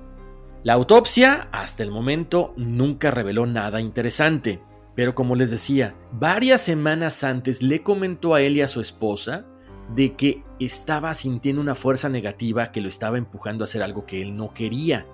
[0.63, 4.62] La autopsia hasta el momento nunca reveló nada interesante,
[4.96, 9.46] pero como les decía, varias semanas antes le comentó a él y a su esposa
[9.96, 14.22] de que estaba sintiendo una fuerza negativa que lo estaba empujando a hacer algo que
[14.22, 15.06] él no quería.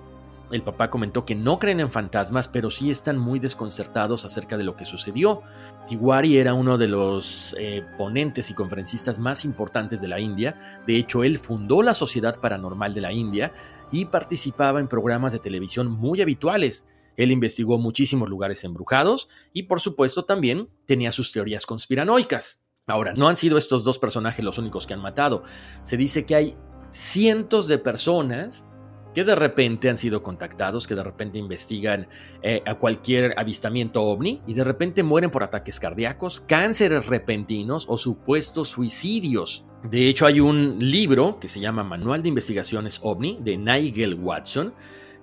[0.54, 4.62] El papá comentó que no creen en fantasmas, pero sí están muy desconcertados acerca de
[4.62, 5.42] lo que sucedió.
[5.88, 10.80] Tiwari era uno de los eh, ponentes y conferencistas más importantes de la India.
[10.86, 13.52] De hecho, él fundó la Sociedad Paranormal de la India
[13.90, 16.86] y participaba en programas de televisión muy habituales.
[17.16, 22.62] Él investigó muchísimos lugares embrujados y, por supuesto, también tenía sus teorías conspiranoicas.
[22.86, 25.42] Ahora, no han sido estos dos personajes los únicos que han matado.
[25.82, 26.56] Se dice que hay
[26.92, 28.64] cientos de personas
[29.14, 32.08] que de repente han sido contactados, que de repente investigan
[32.42, 37.96] eh, a cualquier avistamiento ovni y de repente mueren por ataques cardíacos, cánceres repentinos o
[37.96, 39.64] supuestos suicidios.
[39.84, 44.74] De hecho, hay un libro que se llama Manual de Investigaciones OVNI de Nigel Watson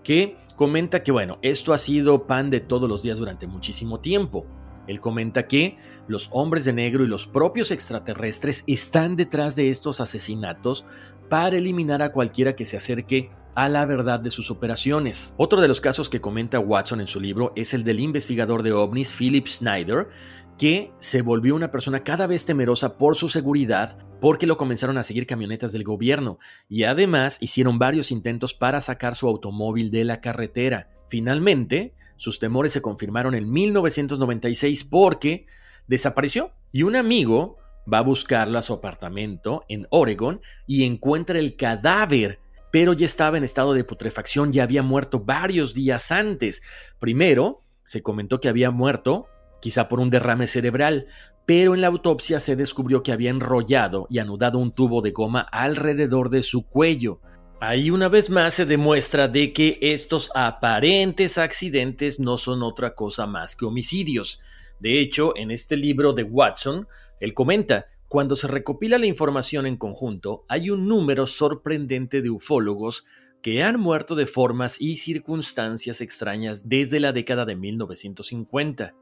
[0.03, 4.45] que comenta que, bueno, esto ha sido pan de todos los días durante muchísimo tiempo.
[4.87, 5.77] Él comenta que
[6.07, 10.85] los hombres de negro y los propios extraterrestres están detrás de estos asesinatos
[11.29, 15.33] para eliminar a cualquiera que se acerque a la verdad de sus operaciones.
[15.37, 18.71] Otro de los casos que comenta Watson en su libro es el del investigador de
[18.71, 20.09] ovnis Philip Snyder,
[20.57, 25.03] que se volvió una persona cada vez temerosa por su seguridad porque lo comenzaron a
[25.03, 26.37] seguir camionetas del gobierno
[26.69, 30.89] y además hicieron varios intentos para sacar su automóvil de la carretera.
[31.09, 35.47] Finalmente, sus temores se confirmaron en 1996 porque
[35.87, 37.57] desapareció y un amigo
[37.91, 42.40] va a buscarlo a su apartamento en Oregon y encuentra el cadáver
[42.71, 46.61] pero ya estaba en estado de putrefacción y había muerto varios días antes.
[46.99, 49.27] Primero, se comentó que había muerto
[49.61, 51.07] quizá por un derrame cerebral,
[51.45, 55.41] pero en la autopsia se descubrió que había enrollado y anudado un tubo de goma
[55.41, 57.21] alrededor de su cuello.
[57.59, 63.27] Ahí una vez más se demuestra de que estos aparentes accidentes no son otra cosa
[63.27, 64.39] más que homicidios.
[64.79, 66.87] De hecho, en este libro de Watson,
[67.19, 73.05] él comenta, cuando se recopila la información en conjunto, hay un número sorprendente de ufólogos
[73.41, 78.93] que han muerto de formas y circunstancias extrañas desde la década de 1950.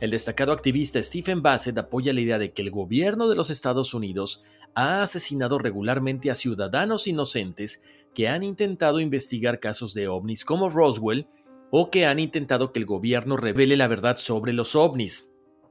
[0.00, 3.94] El destacado activista Stephen Bassett apoya la idea de que el gobierno de los Estados
[3.94, 4.42] Unidos
[4.74, 7.80] ha asesinado regularmente a ciudadanos inocentes
[8.16, 11.28] que han intentado investigar casos de ovnis como Roswell
[11.70, 15.30] o que han intentado que el gobierno revele la verdad sobre los ovnis.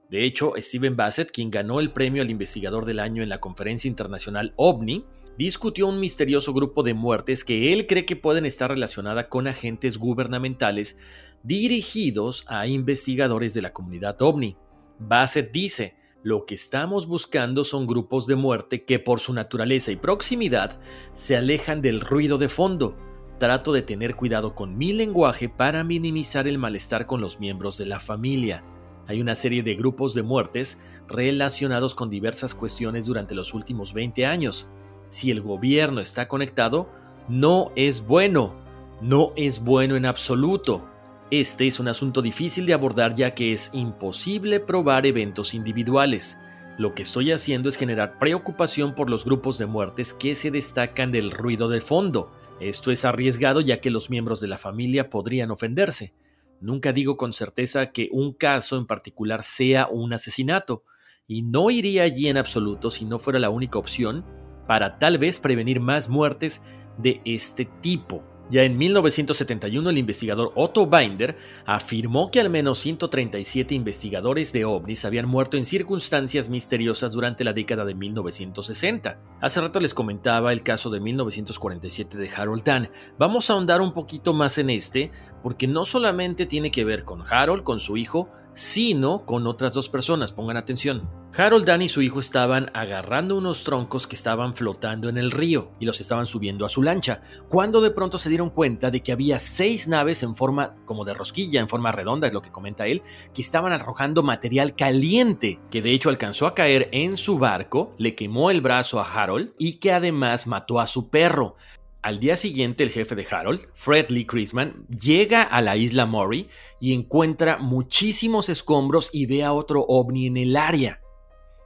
[0.09, 3.87] De hecho, Stephen Bassett, quien ganó el premio al investigador del año en la conferencia
[3.87, 5.05] internacional OVNI,
[5.37, 9.97] discutió un misterioso grupo de muertes que él cree que pueden estar relacionadas con agentes
[9.97, 10.97] gubernamentales
[11.43, 14.57] dirigidos a investigadores de la comunidad ovni.
[14.99, 19.95] Bassett dice, lo que estamos buscando son grupos de muerte que por su naturaleza y
[19.95, 20.79] proximidad
[21.13, 22.97] se alejan del ruido de fondo.
[23.39, 27.85] Trato de tener cuidado con mi lenguaje para minimizar el malestar con los miembros de
[27.85, 28.63] la familia.
[29.07, 30.77] Hay una serie de grupos de muertes
[31.07, 34.69] relacionados con diversas cuestiones durante los últimos 20 años
[35.09, 36.89] si el gobierno está conectado,
[37.29, 38.53] no es bueno.
[39.01, 40.85] No es bueno en absoluto.
[41.31, 46.37] Este es un asunto difícil de abordar ya que es imposible probar eventos individuales.
[46.77, 51.11] Lo que estoy haciendo es generar preocupación por los grupos de muertes que se destacan
[51.11, 52.31] del ruido de fondo.
[52.59, 56.13] Esto es arriesgado ya que los miembros de la familia podrían ofenderse.
[56.61, 60.83] Nunca digo con certeza que un caso en particular sea un asesinato,
[61.27, 64.25] y no iría allí en absoluto si no fuera la única opción,
[64.67, 66.61] para tal vez prevenir más muertes
[66.97, 68.23] de este tipo.
[68.49, 71.35] Ya en 1971 el investigador Otto Binder
[71.65, 77.53] afirmó que al menos 137 investigadores de ovnis habían muerto en circunstancias misteriosas durante la
[77.53, 79.19] década de 1960.
[79.41, 82.89] Hace rato les comentaba el caso de 1947 de Harold Dunn.
[83.17, 87.23] Vamos a ahondar un poquito más en este porque no solamente tiene que ver con
[87.27, 91.07] Harold, con su hijo, sino con otras dos personas, pongan atención.
[91.37, 95.71] Harold, Dan y su hijo estaban agarrando unos troncos que estaban flotando en el río
[95.81, 99.11] y los estaban subiendo a su lancha, cuando de pronto se dieron cuenta de que
[99.11, 102.87] había seis naves en forma como de rosquilla, en forma redonda, es lo que comenta
[102.87, 103.03] él,
[103.33, 108.15] que estaban arrojando material caliente, que de hecho alcanzó a caer en su barco, le
[108.15, 111.57] quemó el brazo a Harold y que además mató a su perro.
[112.05, 116.47] Al día siguiente, el jefe de Harold, Fred Lee Chrisman, llega a la isla Maury
[116.79, 121.01] y encuentra muchísimos escombros y ve a otro ovni en el área.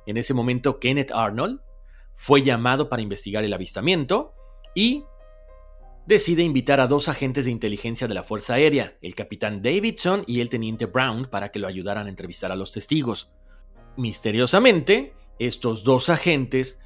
[0.08, 1.60] En ese momento, Kenneth Arnold
[2.16, 4.34] fue llamado para investigar el avistamiento
[4.74, 5.04] y
[6.08, 10.40] decide invitar a dos agentes de inteligencia de la Fuerza Aérea, el capitán Davidson y
[10.40, 13.30] el teniente Brown, para que lo ayudaran a entrevistar a los testigos.
[13.98, 16.80] Misteriosamente, estos dos agentes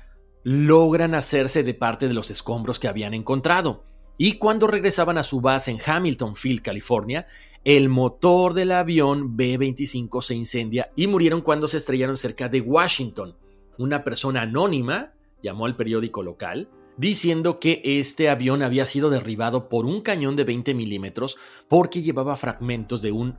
[0.43, 3.83] logran hacerse de parte de los escombros que habían encontrado.
[4.17, 7.27] Y cuando regresaban a su base en Hamilton Field, California,
[7.63, 13.35] el motor del avión B-25 se incendia y murieron cuando se estrellaron cerca de Washington.
[13.77, 19.85] Una persona anónima llamó al periódico local diciendo que este avión había sido derribado por
[19.85, 21.37] un cañón de 20 milímetros
[21.67, 23.37] porque llevaba fragmentos de un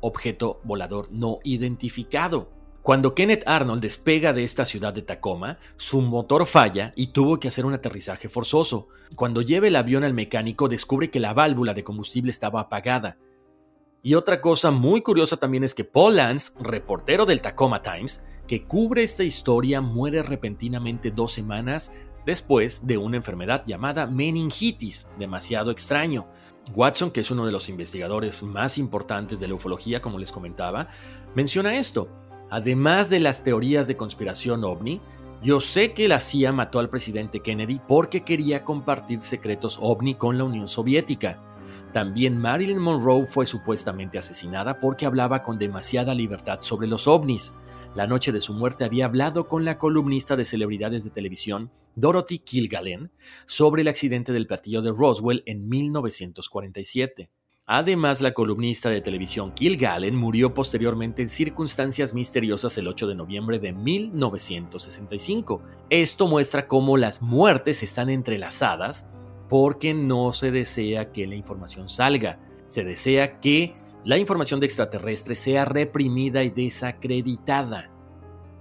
[0.00, 2.50] objeto volador no identificado.
[2.82, 7.48] Cuando Kenneth Arnold despega de esta ciudad de Tacoma, su motor falla y tuvo que
[7.48, 8.88] hacer un aterrizaje forzoso.
[9.14, 13.18] Cuando lleva el avión al mecánico, descubre que la válvula de combustible estaba apagada.
[14.02, 18.64] Y otra cosa muy curiosa también es que Paul Lance, reportero del Tacoma Times, que
[18.64, 21.92] cubre esta historia, muere repentinamente dos semanas
[22.24, 26.28] después de una enfermedad llamada meningitis, demasiado extraño.
[26.74, 30.88] Watson, que es uno de los investigadores más importantes de la ufología, como les comentaba,
[31.34, 32.08] menciona esto.
[32.50, 35.00] Además de las teorías de conspiración ovni,
[35.42, 40.36] yo sé que la CIA mató al presidente Kennedy porque quería compartir secretos ovni con
[40.36, 41.42] la Unión Soviética.
[41.92, 47.54] También Marilyn Monroe fue supuestamente asesinada porque hablaba con demasiada libertad sobre los ovnis.
[47.94, 52.38] La noche de su muerte había hablado con la columnista de celebridades de televisión Dorothy
[52.40, 53.10] Kilgallen
[53.46, 57.30] sobre el accidente del platillo de Roswell en 1947.
[57.72, 63.60] Además, la columnista de televisión Kilgallen murió posteriormente en circunstancias misteriosas el 8 de noviembre
[63.60, 65.62] de 1965.
[65.88, 69.06] Esto muestra cómo las muertes están entrelazadas
[69.48, 75.38] porque no se desea que la información salga, se desea que la información de extraterrestres
[75.38, 77.88] sea reprimida y desacreditada.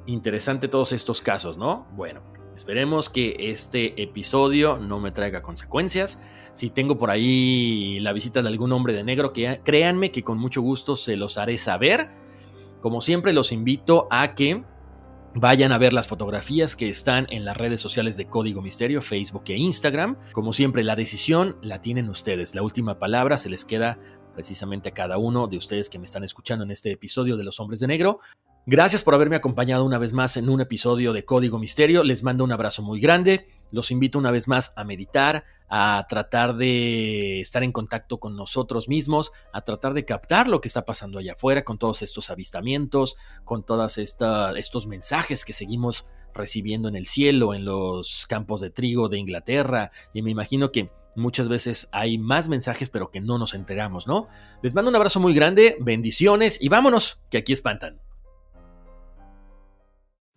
[0.05, 1.87] Interesante todos estos casos, ¿no?
[1.95, 2.21] Bueno,
[2.55, 6.19] esperemos que este episodio no me traiga consecuencias.
[6.51, 10.37] Si tengo por ahí la visita de algún hombre de negro, que créanme que con
[10.37, 12.09] mucho gusto se los haré saber.
[12.81, 14.63] Como siempre, los invito a que
[15.35, 19.43] Vayan a ver las fotografías que están en las redes sociales de Código Misterio, Facebook
[19.47, 20.17] e Instagram.
[20.31, 22.55] Como siempre, la decisión la tienen ustedes.
[22.55, 23.99] La última palabra se les queda
[24.33, 27.59] precisamente a cada uno de ustedes que me están escuchando en este episodio de Los
[27.59, 28.19] Hombres de Negro.
[28.65, 32.03] Gracias por haberme acompañado una vez más en un episodio de Código Misterio.
[32.03, 33.47] Les mando un abrazo muy grande.
[33.71, 38.89] Los invito una vez más a meditar, a tratar de estar en contacto con nosotros
[38.89, 43.17] mismos, a tratar de captar lo que está pasando allá afuera con todos estos avistamientos,
[43.45, 49.09] con todos estos mensajes que seguimos recibiendo en el cielo, en los campos de trigo
[49.09, 53.53] de Inglaterra, y me imagino que muchas veces hay más mensajes pero que no nos
[53.53, 54.27] enteramos, ¿no?
[54.61, 57.99] Les mando un abrazo muy grande, bendiciones y vámonos, que aquí espantan.